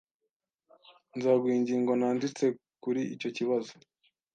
[1.17, 2.45] Nzaguha ingingo nanditse
[2.83, 3.73] kuri icyo kibazo.